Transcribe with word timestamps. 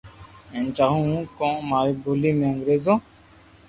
ھين 0.53 0.65
چاھون 0.75 1.03
ھون 1.11 1.23
ڪو 1.37 1.49
ماري 1.69 1.93
ٻولي 2.03 2.31
بو 2.37 2.43
انگريزو 2.53 2.93